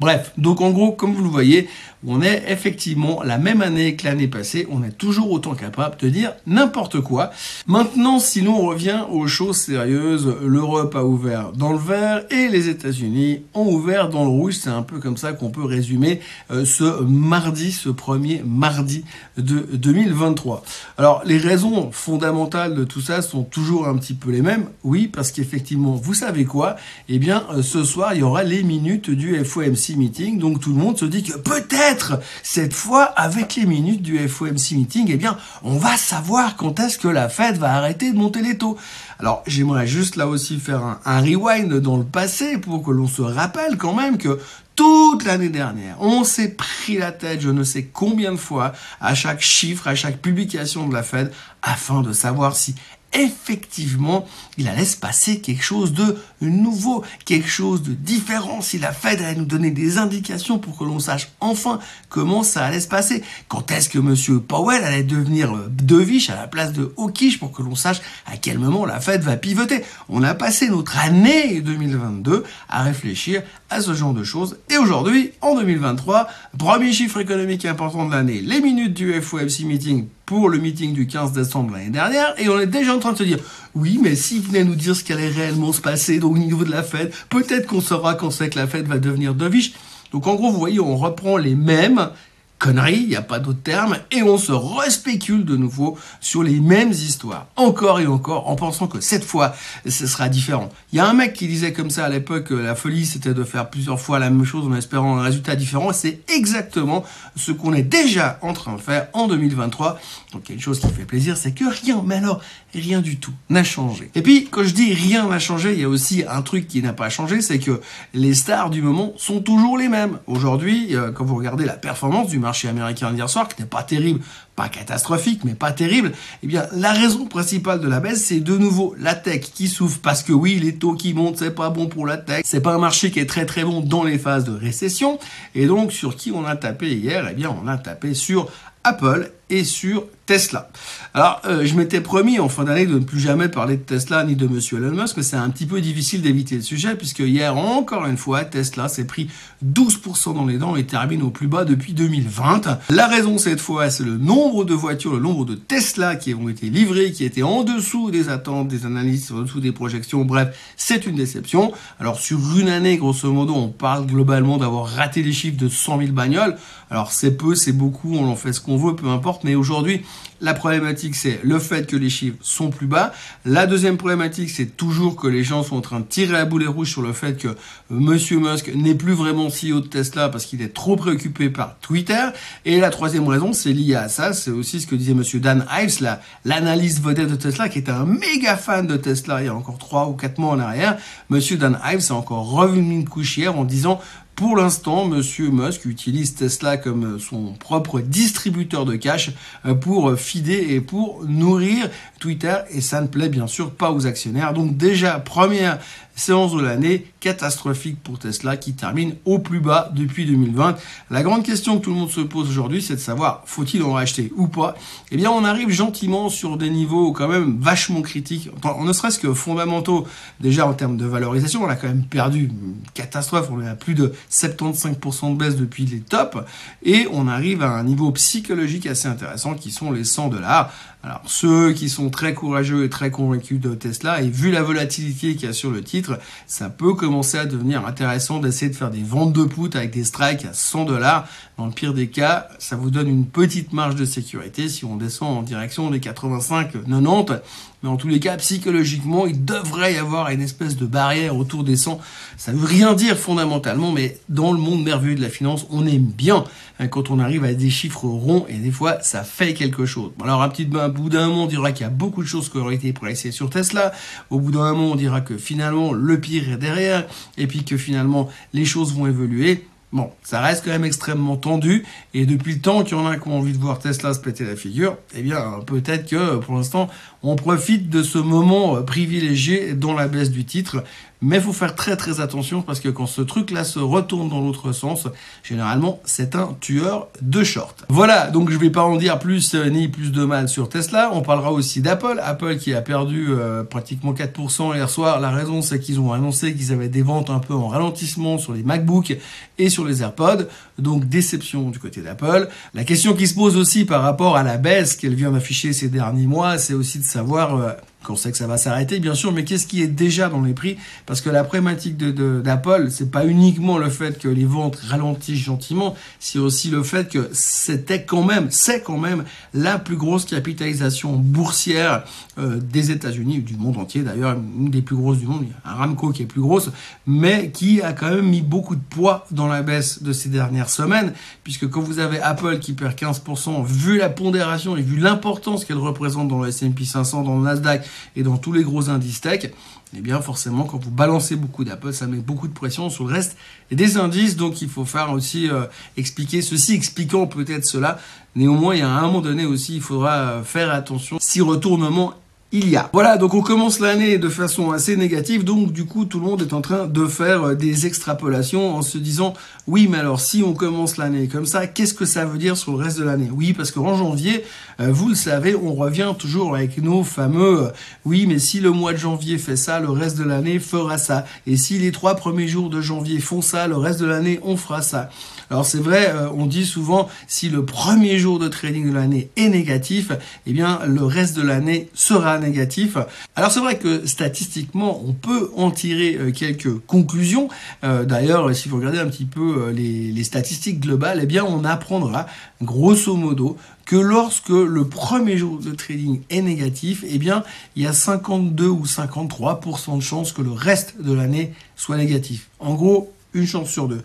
Bref, 0.00 0.32
donc 0.36 0.60
en 0.60 0.70
gros, 0.70 0.92
comme 0.92 1.14
vous 1.14 1.24
le 1.24 1.30
voyez, 1.30 1.68
on 2.06 2.22
est 2.22 2.44
effectivement 2.48 3.22
la 3.22 3.38
même 3.38 3.60
année 3.60 3.96
que 3.96 4.04
l'année 4.04 4.28
passée, 4.28 4.68
on 4.70 4.84
est 4.84 4.96
toujours 4.96 5.32
autant 5.32 5.54
capable 5.54 5.96
de 5.98 6.08
dire 6.08 6.32
n'importe 6.46 7.00
quoi. 7.00 7.30
Maintenant, 7.66 8.20
si 8.20 8.40
l'on 8.40 8.58
revient 8.58 9.00
aux 9.10 9.26
choses 9.26 9.56
sérieuses, 9.56 10.32
l'Europe 10.42 10.94
a 10.94 11.04
ouvert 11.04 11.52
dans 11.52 11.72
le 11.72 11.78
vert 11.78 12.22
et 12.30 12.48
les 12.48 12.68
États-Unis 12.68 13.42
ont 13.54 13.66
ouvert 13.66 14.10
dans 14.10 14.24
le 14.24 14.30
rouge. 14.30 14.58
C'est 14.60 14.70
un 14.70 14.82
peu 14.82 15.00
comme 15.00 15.16
ça 15.16 15.32
qu'on 15.32 15.50
peut 15.50 15.64
résumer 15.64 16.20
euh, 16.50 16.64
ce 16.64 17.02
mardi, 17.02 17.72
ce 17.72 17.88
premier 17.88 18.42
mardi 18.46 19.04
de 19.36 19.66
2023. 19.72 20.62
Alors, 20.98 21.22
les 21.24 21.38
raisons 21.38 21.90
fondamentales 21.90 22.74
de 22.74 22.84
tout 22.84 23.00
ça 23.00 23.22
sont 23.22 23.42
toujours 23.42 23.88
un 23.88 23.96
petit 23.96 24.14
peu 24.14 24.30
les 24.30 24.42
mêmes. 24.42 24.66
Oui, 24.84 25.08
parce 25.08 25.32
qu'effectivement, 25.32 25.94
vous 25.96 26.14
savez 26.14 26.44
quoi? 26.44 26.76
Eh 27.08 27.18
bien, 27.18 27.44
euh, 27.52 27.62
ce 27.62 27.82
soir, 27.82 28.14
il 28.14 28.20
y 28.20 28.22
aura 28.22 28.44
les 28.44 28.62
minutes 28.62 29.10
du 29.10 29.37
FOMC 29.44 29.96
meeting. 29.96 30.38
Donc 30.38 30.60
tout 30.60 30.70
le 30.70 30.76
monde 30.76 30.98
se 30.98 31.04
dit 31.04 31.22
que 31.22 31.36
peut-être 31.36 32.20
cette 32.42 32.74
fois, 32.74 33.04
avec 33.04 33.56
les 33.56 33.66
minutes 33.66 34.02
du 34.02 34.18
FOMC 34.28 34.72
meeting, 34.72 35.06
eh 35.10 35.16
bien, 35.16 35.36
on 35.62 35.76
va 35.76 35.96
savoir 35.96 36.56
quand 36.56 36.80
est-ce 36.80 36.98
que 36.98 37.08
la 37.08 37.28
Fed 37.28 37.56
va 37.56 37.74
arrêter 37.74 38.12
de 38.12 38.16
monter 38.16 38.42
les 38.42 38.58
taux. 38.58 38.76
Alors 39.18 39.42
j'aimerais 39.46 39.86
juste 39.86 40.16
là 40.16 40.26
aussi 40.26 40.58
faire 40.58 40.82
un, 40.82 41.00
un 41.04 41.20
rewind 41.20 41.72
dans 41.74 41.96
le 41.96 42.04
passé 42.04 42.58
pour 42.58 42.82
que 42.82 42.90
l'on 42.90 43.08
se 43.08 43.22
rappelle 43.22 43.76
quand 43.76 43.94
même 43.94 44.18
que 44.18 44.38
toute 44.78 45.24
l'année 45.24 45.48
dernière, 45.48 45.96
on 45.98 46.22
s'est 46.22 46.50
pris 46.50 46.98
la 46.98 47.10
tête, 47.10 47.40
je 47.40 47.50
ne 47.50 47.64
sais 47.64 47.90
combien 47.92 48.30
de 48.30 48.36
fois, 48.36 48.72
à 49.00 49.16
chaque 49.16 49.40
chiffre, 49.40 49.88
à 49.88 49.96
chaque 49.96 50.18
publication 50.18 50.86
de 50.86 50.94
la 50.94 51.02
Fed, 51.02 51.32
afin 51.62 52.02
de 52.02 52.12
savoir 52.12 52.54
si 52.54 52.76
effectivement, 53.18 54.26
il 54.56 54.68
allait 54.68 54.84
se 54.84 54.96
passer 54.96 55.40
quelque 55.40 55.62
chose 55.62 55.92
de 55.92 56.16
nouveau, 56.40 57.04
quelque 57.24 57.48
chose 57.48 57.82
de 57.82 57.92
différent. 57.92 58.60
Si 58.60 58.78
la 58.78 58.92
Fed 58.92 59.20
allait 59.20 59.34
nous 59.34 59.44
donner 59.44 59.70
des 59.70 59.98
indications 59.98 60.58
pour 60.58 60.78
que 60.78 60.84
l'on 60.84 60.98
sache 60.98 61.28
enfin 61.40 61.80
comment 62.08 62.42
ça 62.42 62.64
allait 62.64 62.80
se 62.80 62.88
passer. 62.88 63.22
Quand 63.48 63.70
est-ce 63.70 63.88
que 63.88 63.98
Monsieur 63.98 64.40
Powell 64.40 64.84
allait 64.84 65.02
devenir 65.02 65.54
euh, 65.54 65.68
Devish 65.70 66.30
à 66.30 66.36
la 66.36 66.46
place 66.46 66.72
de 66.72 66.92
Hawkish 66.96 67.38
pour 67.38 67.52
que 67.52 67.62
l'on 67.62 67.74
sache 67.74 68.00
à 68.26 68.36
quel 68.36 68.58
moment 68.58 68.86
la 68.86 69.00
Fed 69.00 69.22
va 69.22 69.36
pivoter? 69.36 69.82
On 70.08 70.22
a 70.22 70.34
passé 70.34 70.68
notre 70.68 70.98
année 70.98 71.60
2022 71.60 72.44
à 72.68 72.82
réfléchir 72.82 73.42
à 73.70 73.80
ce 73.80 73.94
genre 73.94 74.14
de 74.14 74.24
choses. 74.24 74.58
Et 74.70 74.78
aujourd'hui, 74.78 75.32
en 75.40 75.56
2023, 75.56 76.28
premier 76.56 76.92
chiffre 76.92 77.18
économique 77.20 77.64
important 77.64 78.06
de 78.06 78.12
l'année, 78.12 78.40
les 78.40 78.60
minutes 78.60 78.94
du 78.94 79.12
FOMC 79.20 79.64
meeting 79.64 80.06
pour 80.28 80.50
le 80.50 80.58
meeting 80.58 80.92
du 80.92 81.06
15 81.06 81.32
décembre 81.32 81.72
l'année 81.72 81.88
dernière, 81.88 82.34
et 82.36 82.50
on 82.50 82.60
est 82.60 82.66
déjà 82.66 82.94
en 82.94 82.98
train 82.98 83.12
de 83.12 83.16
se 83.16 83.22
dire, 83.22 83.38
oui, 83.74 83.98
mais 84.02 84.14
s'il 84.14 84.42
venait 84.42 84.62
nous 84.62 84.74
dire 84.74 84.94
ce 84.94 85.02
qui 85.02 85.14
allait 85.14 85.30
réellement 85.30 85.72
se 85.72 85.80
passer 85.80 86.18
donc, 86.18 86.34
au 86.34 86.38
niveau 86.38 86.64
de 86.64 86.70
la 86.70 86.82
Fed, 86.82 87.14
peut-être 87.30 87.66
qu'on 87.66 87.80
saura 87.80 88.14
quand 88.14 88.30
c'est 88.30 88.50
que 88.50 88.58
la 88.58 88.66
Fed 88.66 88.86
va 88.86 88.98
devenir 88.98 89.32
dovish. 89.32 89.72
Donc 90.12 90.26
en 90.26 90.34
gros, 90.34 90.50
vous 90.50 90.58
voyez, 90.58 90.80
on 90.80 90.98
reprend 90.98 91.38
les 91.38 91.54
mêmes 91.54 92.10
conneries, 92.58 93.02
il 93.02 93.08
n'y 93.08 93.16
a 93.16 93.22
pas 93.22 93.38
d'autre 93.38 93.62
terme, 93.62 93.98
et 94.10 94.22
on 94.22 94.36
se 94.36 94.52
respécule 94.52 95.44
de 95.44 95.56
nouveau 95.56 95.96
sur 96.20 96.42
les 96.42 96.58
mêmes 96.58 96.90
histoires, 96.90 97.46
encore 97.56 98.00
et 98.00 98.06
encore, 98.06 98.48
en 98.48 98.56
pensant 98.56 98.88
que 98.88 99.00
cette 99.00 99.24
fois, 99.24 99.54
ce 99.86 100.06
sera 100.06 100.28
différent. 100.28 100.68
Il 100.92 100.96
y 100.96 101.00
a 101.00 101.08
un 101.08 101.14
mec 101.14 101.34
qui 101.34 101.46
disait 101.46 101.72
comme 101.72 101.90
ça 101.90 102.04
à 102.04 102.08
l'époque, 102.08 102.50
la 102.50 102.74
folie, 102.74 103.06
c'était 103.06 103.34
de 103.34 103.44
faire 103.44 103.70
plusieurs 103.70 104.00
fois 104.00 104.18
la 104.18 104.30
même 104.30 104.44
chose 104.44 104.66
en 104.66 104.74
espérant 104.74 105.18
un 105.18 105.22
résultat 105.22 105.54
différent, 105.54 105.92
c'est 105.92 106.20
exactement 106.28 107.04
ce 107.36 107.52
qu'on 107.52 107.72
est 107.72 107.82
déjà 107.82 108.38
en 108.42 108.52
train 108.52 108.74
de 108.74 108.80
faire 108.80 109.08
en 109.12 109.28
2023. 109.28 110.00
Donc 110.32 110.42
il 110.46 110.48
y 110.50 110.52
a 110.52 110.54
une 110.56 110.60
chose 110.60 110.80
qui 110.80 110.88
fait 110.88 111.04
plaisir, 111.04 111.36
c'est 111.36 111.52
que 111.52 111.64
rien, 111.64 112.02
mais 112.04 112.16
alors 112.16 112.40
rien 112.74 113.00
du 113.00 113.18
tout 113.18 113.32
n'a 113.50 113.64
changé. 113.64 114.10
Et 114.14 114.22
puis, 114.22 114.48
quand 114.50 114.64
je 114.64 114.74
dis 114.74 114.92
rien 114.92 115.28
n'a 115.28 115.38
changé, 115.38 115.72
il 115.74 115.80
y 115.80 115.84
a 115.84 115.88
aussi 115.88 116.24
un 116.28 116.42
truc 116.42 116.66
qui 116.66 116.82
n'a 116.82 116.92
pas 116.92 117.08
changé, 117.08 117.40
c'est 117.40 117.58
que 117.58 117.80
les 118.14 118.34
stars 118.34 118.70
du 118.70 118.82
moment 118.82 119.12
sont 119.16 119.40
toujours 119.40 119.78
les 119.78 119.88
mêmes. 119.88 120.18
Aujourd'hui, 120.26 120.94
euh, 120.94 121.12
quand 121.12 121.24
vous 121.24 121.36
regardez 121.36 121.64
la 121.64 121.74
performance 121.74 122.28
du 122.28 122.38
marché 122.38 122.47
américain 122.68 123.12
d'hier 123.12 123.28
soir, 123.28 123.48
qui 123.48 123.60
n'est 123.60 123.68
pas 123.68 123.82
terrible, 123.82 124.20
pas 124.56 124.68
catastrophique, 124.68 125.42
mais 125.44 125.54
pas 125.54 125.72
terrible, 125.72 126.12
eh 126.42 126.46
bien, 126.46 126.66
la 126.72 126.92
raison 126.92 127.26
principale 127.26 127.80
de 127.80 127.88
la 127.88 128.00
baisse, 128.00 128.24
c'est 128.24 128.40
de 128.40 128.56
nouveau 128.56 128.94
la 128.98 129.14
tech 129.14 129.40
qui 129.54 129.68
souffre 129.68 130.00
parce 130.02 130.22
que 130.22 130.32
oui, 130.32 130.56
les 130.56 130.74
taux 130.74 130.94
qui 130.94 131.14
montent, 131.14 131.38
c'est 131.38 131.54
pas 131.54 131.70
bon 131.70 131.86
pour 131.86 132.06
la 132.06 132.16
tech. 132.16 132.42
C'est 132.44 132.60
pas 132.60 132.74
un 132.74 132.78
marché 132.78 133.10
qui 133.10 133.20
est 133.20 133.28
très 133.28 133.46
très 133.46 133.64
bon 133.64 133.80
dans 133.80 134.04
les 134.04 134.18
phases 134.18 134.44
de 134.44 134.56
récession. 134.56 135.18
Et 135.54 135.66
donc, 135.66 135.92
sur 135.92 136.16
qui 136.16 136.32
on 136.32 136.44
a 136.44 136.56
tapé 136.56 136.94
hier? 136.94 137.28
Eh 137.30 137.34
bien, 137.34 137.54
on 137.62 137.68
a 137.68 137.78
tapé 137.78 138.14
sur 138.14 138.48
Apple 138.84 139.30
et 139.50 139.64
sur 139.64 140.04
Tesla. 140.28 140.68
Alors, 141.14 141.40
euh, 141.46 141.64
je 141.64 141.74
m'étais 141.74 142.02
promis 142.02 142.38
en 142.38 142.50
fin 142.50 142.64
d'année 142.64 142.84
de 142.84 142.92
ne 142.92 142.98
plus 142.98 143.18
jamais 143.18 143.48
parler 143.48 143.78
de 143.78 143.82
Tesla 143.82 144.24
ni 144.24 144.36
de 144.36 144.46
Monsieur 144.46 144.76
Elon 144.76 144.94
Musk, 144.94 145.16
mais 145.16 145.22
c'est 145.22 145.36
un 145.36 145.48
petit 145.48 145.64
peu 145.64 145.80
difficile 145.80 146.20
d'éviter 146.20 146.56
le 146.56 146.60
sujet, 146.60 146.96
puisque 146.96 147.20
hier, 147.20 147.56
encore 147.56 148.04
une 148.04 148.18
fois, 148.18 148.44
Tesla 148.44 148.88
s'est 148.88 149.06
pris 149.06 149.30
12% 149.64 150.34
dans 150.34 150.44
les 150.44 150.58
dents 150.58 150.76
et 150.76 150.84
termine 150.84 151.22
au 151.22 151.30
plus 151.30 151.46
bas 151.46 151.64
depuis 151.64 151.94
2020. 151.94 152.78
La 152.90 153.06
raison 153.06 153.38
cette 153.38 153.60
fois, 153.60 153.88
c'est 153.88 154.04
le 154.04 154.18
nombre 154.18 154.66
de 154.66 154.74
voitures, 154.74 155.14
le 155.14 155.20
nombre 155.20 155.46
de 155.46 155.54
Tesla 155.54 156.14
qui 156.16 156.34
ont 156.34 156.50
été 156.50 156.68
livrées, 156.68 157.10
qui 157.12 157.24
étaient 157.24 157.42
en 157.42 157.64
dessous 157.64 158.10
des 158.10 158.28
attentes, 158.28 158.68
des 158.68 158.84
analyses, 158.84 159.32
en 159.32 159.40
dessous 159.40 159.60
des 159.60 159.72
projections. 159.72 160.26
Bref, 160.26 160.54
c'est 160.76 161.06
une 161.06 161.16
déception. 161.16 161.72
Alors, 162.00 162.20
sur 162.20 162.38
une 162.58 162.68
année, 162.68 162.98
grosso 162.98 163.32
modo, 163.32 163.54
on 163.54 163.68
parle 163.68 164.04
globalement 164.04 164.58
d'avoir 164.58 164.88
raté 164.88 165.22
les 165.22 165.32
chiffres 165.32 165.56
de 165.58 165.70
100 165.70 166.00
000 166.00 166.12
bagnoles. 166.12 166.56
Alors, 166.90 167.12
c'est 167.12 167.36
peu, 167.36 167.54
c'est 167.54 167.72
beaucoup, 167.72 168.14
on 168.14 168.28
en 168.28 168.36
fait 168.36 168.52
ce 168.52 168.60
qu'on 168.60 168.76
veut, 168.76 168.94
peu 168.94 169.08
mais 169.44 169.54
aujourd'hui, 169.54 170.02
la 170.40 170.54
problématique, 170.54 171.16
c'est 171.16 171.40
le 171.42 171.58
fait 171.58 171.86
que 171.88 171.96
les 171.96 172.10
chiffres 172.10 172.36
sont 172.40 172.70
plus 172.70 172.86
bas. 172.86 173.12
La 173.44 173.66
deuxième 173.66 173.96
problématique, 173.96 174.50
c'est 174.50 174.76
toujours 174.76 175.16
que 175.16 175.26
les 175.26 175.42
gens 175.42 175.64
sont 175.64 175.76
en 175.76 175.80
train 175.80 175.98
de 175.98 176.04
tirer 176.04 176.36
à 176.36 176.44
boulet 176.44 176.66
rouge 176.66 176.90
sur 176.92 177.02
le 177.02 177.12
fait 177.12 177.36
que 177.36 177.48
Monsieur 177.90 178.38
Musk 178.38 178.72
n'est 178.74 178.94
plus 178.94 179.14
vraiment 179.14 179.48
CEO 179.48 179.80
de 179.80 179.88
Tesla 179.88 180.28
parce 180.28 180.44
qu'il 180.44 180.62
est 180.62 180.72
trop 180.72 180.94
préoccupé 180.94 181.50
par 181.50 181.78
Twitter. 181.80 182.24
Et 182.64 182.78
la 182.78 182.90
troisième 182.90 183.26
raison, 183.26 183.52
c'est 183.52 183.72
lié 183.72 183.96
à 183.96 184.08
ça. 184.08 184.32
C'est 184.32 184.52
aussi 184.52 184.80
ce 184.80 184.86
que 184.86 184.94
disait 184.94 185.14
Monsieur 185.14 185.40
Dan 185.40 185.66
Ives, 185.72 186.18
l'analyse 186.44 187.02
vedette 187.02 187.30
de 187.30 187.36
Tesla, 187.36 187.68
qui 187.68 187.80
était 187.80 187.90
un 187.90 188.04
méga 188.04 188.56
fan 188.56 188.86
de 188.86 188.96
Tesla 188.96 189.42
il 189.42 189.46
y 189.46 189.48
a 189.48 189.54
encore 189.54 189.78
trois 189.78 190.08
ou 190.08 190.12
quatre 190.12 190.38
mois 190.38 190.52
en 190.52 190.60
arrière. 190.60 190.98
Monsieur 191.30 191.56
Dan 191.56 191.80
Ives 191.84 192.10
a 192.10 192.14
encore 192.14 192.48
revenu 192.48 192.94
une 192.94 193.08
couche 193.08 193.38
hier 193.38 193.58
en 193.58 193.64
disant 193.64 194.00
pour 194.38 194.56
l'instant, 194.56 195.06
Monsieur 195.06 195.50
Musk 195.50 195.84
utilise 195.84 196.36
Tesla 196.36 196.76
comme 196.76 197.18
son 197.18 197.54
propre 197.54 197.98
distributeur 197.98 198.84
de 198.84 198.94
cash 198.94 199.32
euh, 199.66 199.74
pour 199.74 200.14
fider 200.16 200.68
et 200.70 200.80
pour 200.80 201.24
nourrir 201.26 201.90
Twitter 202.20 202.54
et 202.70 202.80
ça 202.80 203.00
ne 203.00 203.08
plaît 203.08 203.30
bien 203.30 203.48
sûr 203.48 203.72
pas 203.72 203.90
aux 203.90 204.06
actionnaires. 204.06 204.52
Donc 204.52 204.76
déjà, 204.76 205.18
première 205.18 205.80
séance 206.18 206.54
de 206.54 206.60
l'année 206.60 207.06
catastrophique 207.20 208.02
pour 208.02 208.18
Tesla 208.18 208.56
qui 208.56 208.74
termine 208.74 209.14
au 209.24 209.38
plus 209.38 209.60
bas 209.60 209.90
depuis 209.94 210.26
2020. 210.26 210.76
La 211.10 211.22
grande 211.22 211.44
question 211.44 211.78
que 211.78 211.84
tout 211.84 211.90
le 211.90 211.96
monde 211.96 212.10
se 212.10 212.20
pose 212.20 212.48
aujourd'hui, 212.48 212.82
c'est 212.82 212.96
de 212.96 213.00
savoir 213.00 213.42
faut-il 213.46 213.82
en 213.82 213.92
racheter 213.92 214.32
ou 214.36 214.48
pas? 214.48 214.74
Eh 215.10 215.16
bien, 215.16 215.30
on 215.30 215.44
arrive 215.44 215.70
gentiment 215.70 216.28
sur 216.28 216.56
des 216.56 216.70
niveaux 216.70 217.12
quand 217.12 217.28
même 217.28 217.58
vachement 217.60 218.02
critiques. 218.02 218.50
En 218.64 218.84
ne 218.84 218.92
serait-ce 218.92 219.18
que 219.18 219.32
fondamentaux, 219.32 220.06
déjà 220.40 220.66
en 220.66 220.74
termes 220.74 220.96
de 220.96 221.06
valorisation, 221.06 221.62
on 221.62 221.68
a 221.68 221.76
quand 221.76 221.88
même 221.88 222.04
perdu 222.04 222.46
une 222.46 222.74
catastrophe. 222.94 223.48
On 223.52 223.62
est 223.62 223.68
à 223.68 223.76
plus 223.76 223.94
de 223.94 224.12
75% 224.30 225.32
de 225.32 225.38
baisse 225.38 225.56
depuis 225.56 225.86
les 225.86 226.00
tops 226.00 226.38
et 226.82 227.06
on 227.12 227.28
arrive 227.28 227.62
à 227.62 227.70
un 227.70 227.84
niveau 227.84 228.10
psychologique 228.12 228.86
assez 228.86 229.08
intéressant 229.08 229.54
qui 229.54 229.70
sont 229.70 229.92
les 229.92 230.04
100 230.04 230.28
dollars. 230.28 230.72
Alors 231.04 231.22
ceux 231.26 231.72
qui 231.72 231.88
sont 231.88 232.10
très 232.10 232.34
courageux 232.34 232.84
et 232.84 232.90
très 232.90 233.12
convaincus 233.12 233.60
de 233.60 233.74
Tesla, 233.74 234.20
et 234.20 234.28
vu 234.28 234.50
la 234.50 234.62
volatilité 234.62 235.36
qu'il 235.36 235.46
y 235.46 235.50
a 235.50 235.52
sur 235.52 235.70
le 235.70 235.82
titre, 235.82 236.18
ça 236.48 236.70
peut 236.70 236.94
commencer 236.94 237.38
à 237.38 237.46
devenir 237.46 237.86
intéressant 237.86 238.40
d'essayer 238.40 238.70
de 238.70 238.76
faire 238.76 238.90
des 238.90 239.02
ventes 239.02 239.32
de 239.32 239.44
put 239.44 239.76
avec 239.76 239.92
des 239.92 240.02
strikes 240.02 240.44
à 240.44 240.52
100 240.52 240.86
dollars. 240.86 241.28
Dans 241.56 241.66
le 241.66 241.72
pire 241.72 241.94
des 241.94 242.08
cas, 242.08 242.48
ça 242.58 242.74
vous 242.74 242.90
donne 242.90 243.08
une 243.08 243.26
petite 243.26 243.72
marge 243.72 243.94
de 243.94 244.04
sécurité 244.04 244.68
si 244.68 244.84
on 244.84 244.96
descend 244.96 245.38
en 245.38 245.42
direction 245.42 245.90
des 245.90 246.00
85-90. 246.00 247.40
Mais 247.82 247.88
en 247.88 247.96
tous 247.96 248.08
les 248.08 248.18
cas, 248.18 248.36
psychologiquement, 248.36 249.26
il 249.26 249.44
devrait 249.44 249.94
y 249.94 249.98
avoir 249.98 250.30
une 250.30 250.40
espèce 250.40 250.76
de 250.76 250.84
barrière 250.84 251.36
autour 251.36 251.62
des 251.62 251.76
100. 251.76 252.00
Ça 252.36 252.50
veut 252.50 252.66
rien 252.66 252.94
dire 252.94 253.16
fondamentalement, 253.16 253.92
mais 253.92 254.18
dans 254.28 254.52
le 254.52 254.58
monde 254.58 254.82
merveilleux 254.82 255.14
de 255.14 255.22
la 255.22 255.28
finance, 255.28 255.64
on 255.70 255.86
aime 255.86 256.06
bien 256.06 256.44
hein, 256.80 256.88
quand 256.88 257.10
on 257.10 257.20
arrive 257.20 257.44
à 257.44 257.54
des 257.54 257.70
chiffres 257.70 258.06
ronds 258.06 258.46
et 258.48 258.56
des 258.56 258.72
fois, 258.72 259.00
ça 259.02 259.22
fait 259.22 259.54
quelque 259.54 259.86
chose. 259.86 260.10
Alors, 260.24 260.42
un 260.42 260.48
petit 260.48 260.68
au 260.68 260.88
bout 260.90 261.08
d'un 261.08 261.28
moment, 261.28 261.44
on 261.44 261.46
dira 261.46 261.70
qu'il 261.70 261.84
y 261.84 261.86
a 261.86 261.90
beaucoup 261.90 262.22
de 262.22 262.28
choses 262.28 262.48
qui 262.48 262.58
auraient 262.58 262.74
été 262.74 262.92
pressées 262.92 263.30
sur 263.30 263.48
Tesla. 263.48 263.92
Au 264.30 264.40
bout 264.40 264.50
d'un 264.50 264.72
moment, 264.72 264.92
on 264.92 264.96
dira 264.96 265.20
que 265.20 265.36
finalement, 265.38 265.92
le 265.92 266.20
pire 266.20 266.50
est 266.50 266.56
derrière 266.56 267.06
et 267.36 267.46
puis 267.46 267.64
que 267.64 267.76
finalement, 267.76 268.28
les 268.52 268.64
choses 268.64 268.92
vont 268.92 269.06
évoluer. 269.06 269.66
Bon, 269.90 270.10
ça 270.22 270.42
reste 270.42 270.64
quand 270.64 270.70
même 270.70 270.84
extrêmement 270.84 271.36
tendu, 271.36 271.84
et 272.12 272.26
depuis 272.26 272.54
le 272.54 272.60
temps 272.60 272.84
qu'il 272.84 272.96
y 272.96 273.00
en 273.00 273.06
a 273.06 273.16
qui 273.16 273.26
ont 273.26 273.38
envie 273.38 273.54
de 273.54 273.58
voir 273.58 273.78
Tesla 273.78 274.12
se 274.12 274.20
péter 274.20 274.44
la 274.44 274.54
figure, 274.54 274.98
eh 275.16 275.22
bien, 275.22 275.60
peut-être 275.66 276.06
que 276.06 276.36
pour 276.36 276.56
l'instant, 276.56 276.88
on 277.22 277.36
profite 277.36 277.88
de 277.88 278.02
ce 278.02 278.18
moment 278.18 278.82
privilégié 278.82 279.72
dans 279.72 279.94
la 279.94 280.06
baisse 280.06 280.30
du 280.30 280.44
titre. 280.44 280.84
Mais 281.20 281.40
faut 281.40 281.52
faire 281.52 281.74
très 281.74 281.96
très 281.96 282.20
attention 282.20 282.62
parce 282.62 282.78
que 282.78 282.88
quand 282.88 283.06
ce 283.06 283.22
truc-là 283.22 283.64
se 283.64 283.80
retourne 283.80 284.28
dans 284.28 284.40
l'autre 284.40 284.72
sens, 284.72 285.08
généralement 285.42 286.00
c'est 286.04 286.36
un 286.36 286.56
tueur 286.60 287.08
de 287.22 287.42
short. 287.42 287.84
Voilà, 287.88 288.28
donc 288.30 288.50
je 288.50 288.56
vais 288.56 288.70
pas 288.70 288.84
en 288.84 288.96
dire 288.96 289.18
plus 289.18 289.54
euh, 289.54 289.68
ni 289.68 289.88
plus 289.88 290.12
de 290.12 290.24
mal 290.24 290.48
sur 290.48 290.68
Tesla. 290.68 291.10
On 291.12 291.22
parlera 291.22 291.52
aussi 291.52 291.80
d'Apple. 291.80 292.20
Apple 292.22 292.58
qui 292.58 292.72
a 292.72 292.82
perdu 292.82 293.28
euh, 293.30 293.64
pratiquement 293.64 294.12
4% 294.12 294.76
hier 294.76 294.88
soir. 294.88 295.20
La 295.20 295.30
raison 295.30 295.60
c'est 295.60 295.80
qu'ils 295.80 295.98
ont 295.98 296.12
annoncé 296.12 296.54
qu'ils 296.54 296.72
avaient 296.72 296.88
des 296.88 297.02
ventes 297.02 297.30
un 297.30 297.40
peu 297.40 297.54
en 297.54 297.66
ralentissement 297.66 298.38
sur 298.38 298.52
les 298.52 298.62
MacBooks 298.62 299.16
et 299.58 299.70
sur 299.70 299.84
les 299.84 300.02
AirPods. 300.02 300.44
Donc 300.78 301.08
déception 301.08 301.70
du 301.70 301.80
côté 301.80 302.00
d'Apple. 302.00 302.48
La 302.74 302.84
question 302.84 303.14
qui 303.14 303.26
se 303.26 303.34
pose 303.34 303.56
aussi 303.56 303.84
par 303.84 304.02
rapport 304.02 304.36
à 304.36 304.44
la 304.44 304.56
baisse 304.56 304.94
qu'elle 304.94 305.14
vient 305.14 305.32
d'afficher 305.32 305.72
ces 305.72 305.88
derniers 305.88 306.26
mois, 306.26 306.58
c'est 306.58 306.74
aussi 306.74 307.00
de 307.00 307.04
savoir 307.04 307.56
euh, 307.56 307.72
qu'on 308.08 308.16
sait 308.16 308.32
que 308.32 308.38
ça 308.38 308.46
va 308.46 308.56
s'arrêter, 308.56 309.00
bien 309.00 309.14
sûr, 309.14 309.32
mais 309.32 309.44
qu'est-ce 309.44 309.66
qui 309.66 309.82
est 309.82 309.86
déjà 309.86 310.30
dans 310.30 310.40
les 310.40 310.54
prix? 310.54 310.78
Parce 311.04 311.20
que 311.20 311.28
la 311.28 311.44
problématique 311.44 311.98
d'Apple, 311.98 312.84
de, 312.84 312.88
c'est 312.88 313.10
pas 313.10 313.26
uniquement 313.26 313.76
le 313.76 313.90
fait 313.90 314.18
que 314.18 314.28
les 314.28 314.46
ventes 314.46 314.76
ralentissent 314.76 315.38
gentiment, 315.38 315.94
c'est 316.18 316.38
aussi 316.38 316.70
le 316.70 316.82
fait 316.82 317.10
que 317.10 317.28
c'était 317.32 318.04
quand 318.04 318.24
même, 318.24 318.46
c'est 318.50 318.82
quand 318.82 318.96
même 318.96 319.24
la 319.52 319.78
plus 319.78 319.96
grosse 319.96 320.24
capitalisation 320.24 321.16
boursière 321.16 322.04
euh, 322.38 322.58
des 322.58 322.90
États-Unis, 322.90 323.40
du 323.40 323.56
monde 323.56 323.76
entier 323.76 324.00
d'ailleurs, 324.00 324.38
une 324.58 324.70
des 324.70 324.80
plus 324.80 324.96
grosses 324.96 325.18
du 325.18 325.26
monde. 325.26 325.42
Il 325.42 325.48
y 325.48 325.52
a 325.64 325.72
un 325.72 325.74
Ramco 325.74 326.10
qui 326.10 326.22
est 326.22 326.26
plus 326.26 326.40
grosse, 326.40 326.70
mais 327.06 327.50
qui 327.50 327.82
a 327.82 327.92
quand 327.92 328.08
même 328.08 328.28
mis 328.28 328.40
beaucoup 328.40 328.74
de 328.74 328.80
poids 328.80 329.26
dans 329.30 329.48
la 329.48 329.60
baisse 329.60 330.02
de 330.02 330.14
ces 330.14 330.30
dernières 330.30 330.70
semaines, 330.70 331.12
puisque 331.44 331.68
quand 331.68 331.82
vous 331.82 331.98
avez 331.98 332.20
Apple 332.22 332.58
qui 332.58 332.72
perd 332.72 332.94
15%, 332.94 333.66
vu 333.66 333.98
la 333.98 334.08
pondération 334.08 334.78
et 334.78 334.82
vu 334.82 334.96
l'importance 334.96 335.66
qu'elle 335.66 335.76
représente 335.76 336.28
dans 336.28 336.40
le 336.40 336.48
S&P 336.48 336.86
500, 336.86 337.22
dans 337.22 337.36
le 337.36 337.44
Nasdaq, 337.44 337.84
et 338.16 338.22
dans 338.22 338.36
tous 338.36 338.52
les 338.52 338.62
gros 338.62 338.90
indices 338.90 339.20
tech, 339.20 339.50
eh 339.96 340.00
bien 340.00 340.20
forcément 340.20 340.64
quand 340.64 340.78
vous 340.78 340.90
balancez 340.90 341.36
beaucoup 341.36 341.64
d'Apple, 341.64 341.92
ça 341.92 342.06
met 342.06 342.18
beaucoup 342.18 342.48
de 342.48 342.52
pression 342.52 342.90
sur 342.90 343.06
le 343.06 343.14
reste 343.14 343.36
des 343.70 343.96
indices. 343.96 344.36
Donc 344.36 344.60
il 344.62 344.68
faut 344.68 344.84
faire 344.84 345.12
aussi 345.12 345.48
euh, 345.48 345.64
expliquer 345.96 346.42
ceci, 346.42 346.74
expliquant 346.74 347.26
peut-être 347.26 347.64
cela. 347.64 347.98
Néanmoins, 348.34 348.74
il 348.74 348.80
y 348.80 348.82
a 348.82 348.88
un 348.88 349.02
moment 349.02 349.20
donné 349.20 349.46
aussi, 349.46 349.76
il 349.76 349.82
faudra 349.82 350.16
euh, 350.16 350.44
faire 350.44 350.70
attention 350.70 351.18
si 351.20 351.40
retournement 351.40 352.14
il 352.50 352.70
y 352.70 352.76
a. 352.76 352.88
Voilà, 352.94 353.18
donc 353.18 353.34
on 353.34 353.42
commence 353.42 353.78
l'année 353.78 354.16
de 354.16 354.30
façon 354.30 354.70
assez 354.70 354.96
négative, 354.96 355.44
donc 355.44 355.70
du 355.70 355.84
coup 355.84 356.06
tout 356.06 356.18
le 356.18 356.24
monde 356.24 356.40
est 356.40 356.54
en 356.54 356.62
train 356.62 356.86
de 356.86 357.06
faire 357.06 357.48
euh, 357.48 357.54
des 357.54 357.86
extrapolations 357.86 358.74
en 358.74 358.80
se 358.80 358.96
disant 358.96 359.34
oui 359.66 359.86
mais 359.86 359.98
alors 359.98 360.18
si 360.18 360.42
on 360.42 360.54
commence 360.54 360.96
l'année 360.96 361.28
comme 361.28 361.44
ça, 361.44 361.66
qu'est-ce 361.66 361.92
que 361.92 362.06
ça 362.06 362.24
veut 362.24 362.38
dire 362.38 362.56
sur 362.56 362.72
le 362.72 362.78
reste 362.78 362.98
de 362.98 363.04
l'année? 363.04 363.28
Oui 363.30 363.52
parce 363.52 363.70
qu'en 363.70 363.94
janvier, 363.94 364.44
euh, 364.80 364.90
vous 364.90 365.10
le 365.10 365.14
savez, 365.14 365.54
on 365.54 365.74
revient 365.74 366.14
toujours 366.18 366.56
avec 366.56 366.82
nos 366.82 367.04
fameux 367.04 367.64
euh, 367.64 367.70
oui 368.06 368.24
mais 368.26 368.38
si 368.38 368.60
le 368.60 368.70
mois 368.70 368.94
de 368.94 368.98
janvier 368.98 369.36
fait 369.36 369.56
ça, 369.56 369.78
le 369.78 369.90
reste 369.90 370.16
de 370.16 370.24
l'année 370.24 370.58
fera 370.58 370.96
ça. 370.96 371.26
Et 371.46 371.58
si 371.58 371.78
les 371.78 371.92
trois 371.92 372.14
premiers 372.14 372.48
jours 372.48 372.70
de 372.70 372.80
janvier 372.80 373.20
font 373.20 373.42
ça, 373.42 373.66
le 373.66 373.76
reste 373.76 374.00
de 374.00 374.06
l'année 374.06 374.40
on 374.42 374.56
fera 374.56 374.80
ça. 374.80 375.10
Alors 375.50 375.66
c'est 375.66 375.80
vrai, 375.80 376.14
on 376.36 376.44
dit 376.44 376.66
souvent 376.66 377.08
si 377.26 377.48
le 377.48 377.64
premier 377.64 378.18
jour 378.18 378.38
de 378.38 378.48
trading 378.48 378.90
de 378.90 378.94
l'année 378.94 379.30
est 379.36 379.48
négatif, 379.48 380.12
eh 380.46 380.52
bien 380.52 380.80
le 380.86 381.04
reste 381.04 381.36
de 381.36 381.42
l'année 381.42 381.88
sera 381.94 382.37
négatif. 382.40 382.96
Alors 383.36 383.50
c'est 383.50 383.60
vrai 383.60 383.78
que 383.78 384.06
statistiquement, 384.06 385.02
on 385.06 385.12
peut 385.12 385.50
en 385.56 385.70
tirer 385.70 386.16
euh, 386.16 386.32
quelques 386.32 386.78
conclusions. 386.86 387.48
Euh, 387.84 388.04
d'ailleurs, 388.04 388.54
si 388.54 388.68
vous 388.68 388.76
regardez 388.76 388.98
un 388.98 389.08
petit 389.08 389.24
peu 389.24 389.70
les, 389.70 390.12
les 390.12 390.24
statistiques 390.24 390.80
globales, 390.80 391.20
eh 391.22 391.26
bien 391.26 391.44
on 391.44 391.64
apprendra 391.64 392.26
grosso 392.62 393.14
modo 393.14 393.56
que 393.88 393.96
lorsque 393.96 394.50
le 394.50 394.86
premier 394.86 395.38
jour 395.38 395.58
de 395.60 395.70
trading 395.70 396.20
est 396.28 396.42
négatif, 396.42 397.04
eh 397.08 397.16
bien, 397.16 397.42
il 397.74 397.84
y 397.84 397.86
a 397.86 397.94
52 397.94 398.68
ou 398.68 398.84
53% 398.84 399.96
de 399.96 400.02
chances 400.02 400.32
que 400.32 400.42
le 400.42 400.52
reste 400.52 401.00
de 401.00 401.14
l'année 401.14 401.54
soit 401.74 401.96
négatif. 401.96 402.48
En 402.58 402.74
gros, 402.74 403.10
une 403.32 403.46
chance 403.46 403.70
sur 403.70 403.88
deux. 403.88 404.02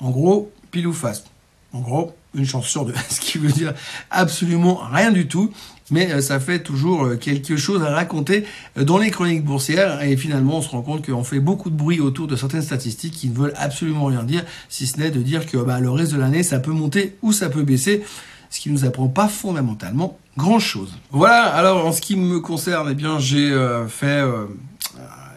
En 0.00 0.10
gros, 0.10 0.52
pile 0.70 0.86
ou 0.86 0.92
face. 0.92 1.24
En 1.72 1.80
gros, 1.80 2.12
une 2.34 2.46
chance 2.46 2.66
sur 2.66 2.84
deux. 2.84 2.94
Ce 3.08 3.20
qui 3.20 3.38
veut 3.38 3.52
dire 3.52 3.74
absolument 4.10 4.80
rien 4.90 5.10
du 5.10 5.26
tout. 5.26 5.52
Mais 5.90 6.10
euh, 6.10 6.20
ça 6.20 6.40
fait 6.40 6.60
toujours 6.60 7.04
euh, 7.04 7.16
quelque 7.16 7.56
chose 7.56 7.82
à 7.82 7.90
raconter 7.90 8.44
euh, 8.78 8.84
dans 8.84 8.98
les 8.98 9.10
chroniques 9.10 9.44
boursières. 9.44 10.02
Et 10.02 10.16
finalement, 10.16 10.58
on 10.58 10.62
se 10.62 10.70
rend 10.70 10.82
compte 10.82 11.04
qu'on 11.04 11.22
fait 11.22 11.40
beaucoup 11.40 11.70
de 11.70 11.76
bruit 11.76 12.00
autour 12.00 12.26
de 12.26 12.34
certaines 12.34 12.62
statistiques 12.62 13.12
qui 13.12 13.28
ne 13.28 13.34
veulent 13.34 13.54
absolument 13.56 14.06
rien 14.06 14.22
dire, 14.22 14.42
si 14.68 14.86
ce 14.86 14.98
n'est 14.98 15.10
de 15.10 15.20
dire 15.20 15.46
que 15.46 15.58
bah, 15.58 15.80
le 15.80 15.90
reste 15.90 16.12
de 16.12 16.18
l'année, 16.18 16.42
ça 16.42 16.60
peut 16.60 16.72
monter 16.72 17.16
ou 17.22 17.32
ça 17.32 17.50
peut 17.50 17.62
baisser 17.62 18.02
ce 18.48 18.60
qui 18.60 18.70
nous 18.70 18.84
apprend 18.84 19.08
pas 19.08 19.28
fondamentalement 19.28 20.18
grand 20.36 20.58
chose. 20.58 20.94
Voilà, 21.10 21.44
alors 21.44 21.86
en 21.86 21.92
ce 21.92 22.00
qui 22.00 22.16
me 22.16 22.40
concerne, 22.40 22.88
eh 22.90 22.94
bien 22.94 23.18
j'ai 23.18 23.50
fait 23.88 24.22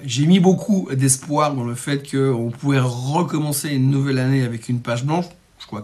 j'ai 0.03 0.25
mis 0.25 0.41
beaucoup 0.41 0.89
d'espoir 0.93 1.53
dans 1.53 1.63
le 1.63 1.75
fait 1.75 2.09
qu'on 2.09 2.51
pouvait 2.51 2.79
recommencer 2.79 3.69
une 3.69 3.89
nouvelle 3.89 4.19
année 4.19 4.43
avec 4.43 4.67
une 4.67 4.81
page 4.81 5.05
blanche. 5.05 5.25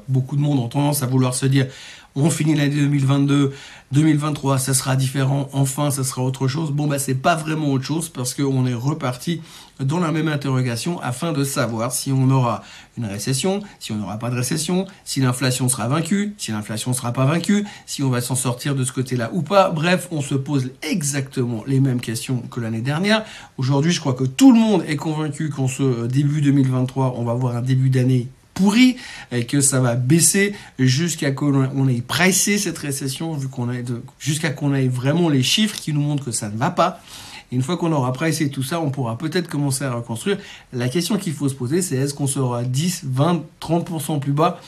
Beaucoup 0.07 0.35
de 0.35 0.41
monde 0.41 0.59
ont 0.59 0.67
tendance 0.67 1.03
à 1.03 1.07
vouloir 1.07 1.33
se 1.33 1.45
dire 1.45 1.67
on 2.15 2.29
finit 2.29 2.55
l'année 2.55 2.75
2022, 2.75 3.53
2023, 3.93 4.59
ça 4.59 4.73
sera 4.73 4.97
différent, 4.97 5.49
enfin 5.53 5.91
ça 5.91 6.03
sera 6.03 6.21
autre 6.21 6.47
chose. 6.47 6.71
Bon 6.71 6.87
bah 6.87 6.99
c'est 6.99 7.15
pas 7.15 7.35
vraiment 7.35 7.71
autre 7.71 7.85
chose 7.85 8.09
parce 8.09 8.33
qu'on 8.33 8.65
est 8.65 8.73
reparti 8.73 9.41
dans 9.79 9.99
la 9.99 10.11
même 10.11 10.27
interrogation 10.27 10.99
afin 11.01 11.31
de 11.31 11.43
savoir 11.45 11.93
si 11.93 12.11
on 12.11 12.29
aura 12.29 12.63
une 12.97 13.05
récession, 13.05 13.61
si 13.79 13.93
on 13.93 13.95
n'aura 13.95 14.19
pas 14.19 14.29
de 14.29 14.35
récession, 14.35 14.85
si 15.05 15.21
l'inflation 15.21 15.69
sera 15.69 15.87
vaincue, 15.87 16.33
si 16.37 16.51
l'inflation 16.51 16.91
sera 16.91 17.13
pas 17.13 17.25
vaincue, 17.25 17.65
si 17.85 18.03
on 18.03 18.09
va 18.09 18.19
s'en 18.19 18.35
sortir 18.35 18.75
de 18.75 18.83
ce 18.83 18.91
côté-là 18.91 19.29
ou 19.33 19.41
pas. 19.41 19.69
Bref, 19.69 20.09
on 20.11 20.21
se 20.21 20.35
pose 20.35 20.71
exactement 20.81 21.63
les 21.65 21.79
mêmes 21.79 22.01
questions 22.01 22.43
que 22.51 22.59
l'année 22.59 22.81
dernière. 22.81 23.23
Aujourd'hui, 23.57 23.91
je 23.91 24.01
crois 24.01 24.13
que 24.13 24.25
tout 24.25 24.51
le 24.51 24.59
monde 24.59 24.83
est 24.85 24.97
convaincu 24.97 25.49
qu'en 25.49 25.69
ce 25.69 26.07
début 26.07 26.41
2023, 26.41 27.15
on 27.17 27.23
va 27.23 27.31
avoir 27.31 27.55
un 27.55 27.61
début 27.61 27.89
d'année 27.89 28.27
pourri 28.61 28.95
et 29.31 29.45
que 29.45 29.59
ça 29.59 29.79
va 29.79 29.95
baisser 29.95 30.53
jusqu'à 30.77 31.31
qu'on 31.31 31.87
ait 31.87 32.01
pressé 32.01 32.59
cette 32.59 32.77
récession, 32.77 33.33
vu 33.33 33.47
qu'on 33.47 33.67
jusqu'à 34.19 34.51
qu'on 34.51 34.75
ait 34.75 34.87
vraiment 34.87 35.29
les 35.29 35.41
chiffres 35.41 35.75
qui 35.75 35.93
nous 35.93 36.01
montrent 36.01 36.25
que 36.25 36.31
ça 36.31 36.49
ne 36.49 36.57
va 36.57 36.69
pas. 36.69 37.01
Une 37.51 37.63
fois 37.63 37.75
qu'on 37.75 37.91
aura 37.91 38.13
pressé 38.13 38.49
tout 38.49 38.63
ça, 38.63 38.79
on 38.79 38.91
pourra 38.91 39.17
peut-être 39.17 39.49
commencer 39.49 39.83
à 39.83 39.93
reconstruire. 39.93 40.37
La 40.71 40.87
question 40.89 41.17
qu'il 41.17 41.33
faut 41.33 41.49
se 41.49 41.55
poser, 41.55 41.81
c'est 41.81 41.95
est-ce 41.95 42.13
qu'on 42.13 42.27
sera 42.27 42.63
10, 42.63 43.01
20, 43.03 43.43
30% 43.59 44.19
plus 44.19 44.31
bas 44.31 44.61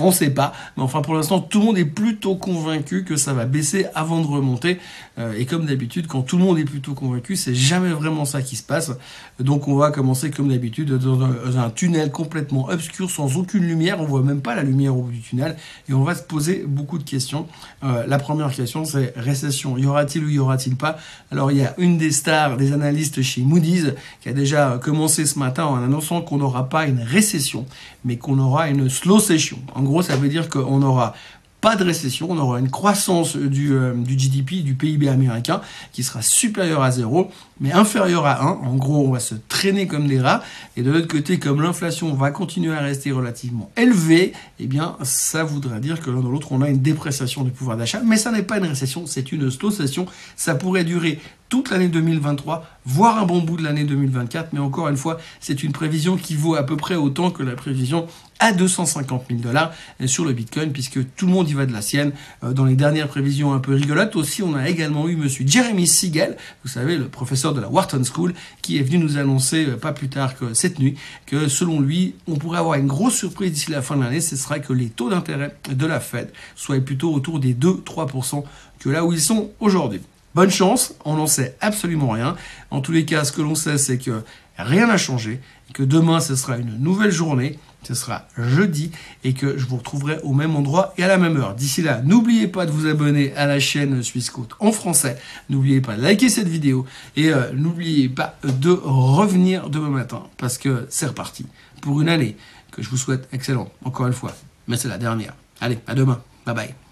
on 0.00 0.08
ne 0.08 0.12
sait 0.12 0.30
pas, 0.30 0.52
mais 0.76 0.82
enfin 0.82 1.02
pour 1.02 1.14
l'instant 1.14 1.40
tout 1.40 1.60
le 1.60 1.64
monde 1.66 1.78
est 1.78 1.84
plutôt 1.84 2.36
convaincu 2.36 3.04
que 3.04 3.16
ça 3.16 3.32
va 3.32 3.46
baisser 3.46 3.86
avant 3.94 4.20
de 4.20 4.26
remonter. 4.26 4.78
Euh, 5.18 5.34
et 5.36 5.46
comme 5.46 5.66
d'habitude, 5.66 6.06
quand 6.06 6.22
tout 6.22 6.36
le 6.36 6.44
monde 6.44 6.58
est 6.58 6.64
plutôt 6.64 6.94
convaincu, 6.94 7.36
c'est 7.36 7.54
jamais 7.54 7.90
vraiment 7.90 8.24
ça 8.24 8.42
qui 8.42 8.56
se 8.56 8.62
passe. 8.62 8.92
Donc 9.40 9.66
on 9.66 9.74
va 9.76 9.90
commencer 9.90 10.30
comme 10.30 10.48
d'habitude 10.48 10.92
dans 10.92 11.22
un, 11.22 11.70
tunnel 11.70 12.10
complètement 12.10 12.68
obscur, 12.68 13.10
sans 13.10 13.36
aucune 13.36 13.64
lumière. 13.64 14.00
On 14.00 14.04
voit 14.04 14.22
même 14.22 14.40
pas 14.40 14.54
la 14.54 14.62
lumière 14.62 14.96
au 14.96 15.02
bout 15.02 15.10
du 15.10 15.20
tunnel, 15.20 15.56
et 15.88 15.92
on 15.92 16.02
va 16.02 16.14
se 16.14 16.22
poser 16.22 16.64
beaucoup 16.66 16.98
de 16.98 17.04
questions. 17.04 17.46
Euh, 17.82 18.06
la 18.06 18.18
première 18.18 18.52
question, 18.52 18.84
c'est 18.84 19.12
récession. 19.16 19.76
Y 19.78 19.86
aura-t-il 19.86 20.24
ou 20.24 20.28
y 20.28 20.38
aura-t-il 20.38 20.76
pas? 20.76 20.98
Alors 21.32 21.50
il 21.50 21.58
y 21.58 21.64
a 21.64 21.74
une 21.78 21.98
des 21.98 22.12
stars, 22.12 22.56
des 22.56 22.72
analystes 22.72 23.22
chez 23.22 23.42
Moody's, 23.42 23.94
qui 24.20 24.28
a 24.28 24.32
déjà 24.32 24.78
commencé 24.82 25.26
ce 25.26 25.38
matin 25.38 25.64
en 25.64 25.76
annonçant 25.76 26.20
qu'on 26.22 26.38
n'aura 26.38 26.68
pas 26.68 26.86
une 26.86 27.00
récession, 27.00 27.66
mais 28.04 28.16
qu'on 28.16 28.38
aura 28.38 28.68
une 28.68 28.88
slow 28.88 29.18
session. 29.18 29.58
En 29.78 29.82
gros, 29.82 30.02
ça 30.02 30.16
veut 30.16 30.28
dire 30.28 30.48
qu'on 30.48 30.82
aura 30.82 31.14
pas 31.60 31.76
de 31.76 31.84
récession, 31.84 32.28
on 32.30 32.38
aura 32.38 32.58
une 32.58 32.70
croissance 32.70 33.36
du, 33.36 33.72
euh, 33.72 33.94
du 33.94 34.16
GDP, 34.16 34.62
du 34.62 34.74
PIB 34.74 35.08
américain, 35.08 35.60
qui 35.92 36.02
sera 36.02 36.22
supérieure 36.22 36.82
à 36.82 36.90
zéro, 36.90 37.30
mais 37.60 37.72
inférieure 37.72 38.26
à 38.26 38.42
1. 38.44 38.46
En 38.46 38.76
gros, 38.76 39.06
on 39.06 39.12
va 39.12 39.20
se 39.20 39.34
traîner 39.48 39.86
comme 39.86 40.06
des 40.06 40.20
rats. 40.20 40.42
Et 40.76 40.82
de 40.82 40.90
l'autre 40.90 41.08
côté, 41.08 41.38
comme 41.38 41.62
l'inflation 41.62 42.12
va 42.14 42.30
continuer 42.30 42.74
à 42.74 42.80
rester 42.80 43.10
relativement 43.10 43.70
élevée, 43.76 44.32
eh 44.58 44.66
bien, 44.66 44.96
ça 45.02 45.42
voudrait 45.44 45.80
dire 45.80 46.00
que 46.00 46.10
l'un 46.10 46.20
dans 46.20 46.30
l'autre, 46.30 46.52
on 46.52 46.62
a 46.62 46.68
une 46.68 46.80
dépréciation 46.80 47.42
du 47.42 47.50
pouvoir 47.50 47.76
d'achat. 47.76 48.02
Mais 48.04 48.16
ça 48.16 48.30
n'est 48.32 48.42
pas 48.42 48.58
une 48.58 48.66
récession, 48.66 49.06
c'est 49.06 49.32
une 49.32 49.50
slow 49.50 49.70
session. 49.70 50.06
Ça 50.36 50.54
pourrait 50.54 50.84
durer 50.84 51.20
toute 51.48 51.70
l'année 51.70 51.88
2023, 51.88 52.66
voire 52.84 53.18
un 53.18 53.26
bon 53.26 53.40
bout 53.40 53.56
de 53.56 53.62
l'année 53.62 53.84
2024. 53.84 54.52
Mais 54.52 54.60
encore 54.60 54.88
une 54.88 54.96
fois, 54.96 55.18
c'est 55.40 55.62
une 55.62 55.72
prévision 55.72 56.16
qui 56.16 56.34
vaut 56.34 56.54
à 56.54 56.62
peu 56.62 56.76
près 56.76 56.94
autant 56.94 57.30
que 57.30 57.42
la 57.42 57.54
prévision 57.54 58.06
à 58.40 58.52
250 58.52 59.24
000 59.28 59.40
dollars 59.40 59.72
sur 60.06 60.24
le 60.24 60.32
Bitcoin, 60.32 60.72
puisque 60.72 61.00
tout 61.16 61.26
le 61.26 61.32
monde 61.32 61.48
y 61.48 61.54
va 61.54 61.66
de 61.66 61.72
la 61.72 61.82
sienne. 61.82 62.12
Euh, 62.44 62.52
dans 62.52 62.64
les 62.64 62.76
dernières 62.76 63.08
prévisions 63.08 63.52
un 63.52 63.58
peu 63.58 63.74
rigolotes 63.74 64.16
aussi, 64.16 64.42
on 64.42 64.54
a 64.54 64.68
également 64.68 65.08
eu 65.08 65.16
Monsieur 65.16 65.46
Jeremy 65.46 65.86
Siegel, 65.86 66.36
vous 66.62 66.70
savez, 66.70 66.96
le 66.96 67.08
professeur 67.08 67.52
de 67.54 67.60
la 67.60 67.68
Wharton 67.68 68.02
School, 68.04 68.34
qui 68.62 68.78
est 68.78 68.82
venu 68.82 68.98
nous 68.98 69.16
annoncer 69.16 69.66
euh, 69.66 69.76
pas 69.76 69.92
plus 69.92 70.08
tard 70.08 70.36
que 70.36 70.54
cette 70.54 70.78
nuit 70.78 70.96
que 71.26 71.48
selon 71.48 71.80
lui, 71.80 72.14
on 72.26 72.36
pourrait 72.36 72.58
avoir 72.58 72.78
une 72.78 72.86
grosse 72.86 73.14
surprise 73.14 73.52
d'ici 73.52 73.70
la 73.70 73.82
fin 73.82 73.96
de 73.96 74.02
l'année, 74.02 74.20
ce 74.20 74.36
sera 74.36 74.60
que 74.60 74.72
les 74.72 74.88
taux 74.88 75.10
d'intérêt 75.10 75.56
de 75.68 75.86
la 75.86 76.00
Fed 76.00 76.30
soient 76.54 76.80
plutôt 76.80 77.12
autour 77.12 77.40
des 77.40 77.54
2-3% 77.54 78.44
que 78.78 78.88
là 78.88 79.04
où 79.04 79.12
ils 79.12 79.20
sont 79.20 79.50
aujourd'hui. 79.60 80.00
Bonne 80.34 80.50
chance, 80.50 80.94
on 81.04 81.16
n'en 81.16 81.26
sait 81.26 81.56
absolument 81.60 82.10
rien. 82.10 82.36
En 82.70 82.80
tous 82.80 82.92
les 82.92 83.04
cas, 83.04 83.24
ce 83.24 83.32
que 83.32 83.42
l'on 83.42 83.54
sait, 83.54 83.78
c'est 83.78 83.98
que 83.98 84.22
rien 84.58 84.86
n'a 84.86 84.98
changé, 84.98 85.40
que 85.72 85.82
demain, 85.82 86.20
ce 86.20 86.36
sera 86.36 86.58
une 86.58 86.78
nouvelle 86.78 87.10
journée, 87.10 87.58
ce 87.82 87.94
sera 87.94 88.26
jeudi, 88.36 88.90
et 89.24 89.32
que 89.32 89.56
je 89.56 89.64
vous 89.66 89.76
retrouverai 89.76 90.18
au 90.22 90.32
même 90.32 90.56
endroit 90.56 90.92
et 90.98 91.04
à 91.04 91.08
la 91.08 91.16
même 91.16 91.36
heure. 91.36 91.54
D'ici 91.54 91.82
là, 91.82 92.02
n'oubliez 92.02 92.48
pas 92.48 92.66
de 92.66 92.70
vous 92.70 92.86
abonner 92.86 93.32
à 93.34 93.46
la 93.46 93.60
chaîne 93.60 94.02
Suisse 94.02 94.30
Côte 94.30 94.54
en 94.60 94.72
français, 94.72 95.18
n'oubliez 95.48 95.80
pas 95.80 95.96
de 95.96 96.02
liker 96.02 96.28
cette 96.28 96.48
vidéo, 96.48 96.86
et 97.16 97.32
euh, 97.32 97.52
n'oubliez 97.54 98.08
pas 98.08 98.36
de 98.44 98.70
revenir 98.70 99.70
demain 99.70 99.90
matin, 99.90 100.24
parce 100.36 100.58
que 100.58 100.86
c'est 100.90 101.06
reparti 101.06 101.46
pour 101.80 102.00
une 102.00 102.08
année 102.08 102.36
que 102.70 102.82
je 102.82 102.90
vous 102.90 102.96
souhaite 102.96 103.28
excellente, 103.32 103.70
encore 103.84 104.06
une 104.06 104.12
fois, 104.12 104.34
mais 104.66 104.76
c'est 104.76 104.88
la 104.88 104.98
dernière. 104.98 105.34
Allez, 105.60 105.78
à 105.86 105.94
demain, 105.94 106.20
bye 106.44 106.54
bye. 106.54 106.87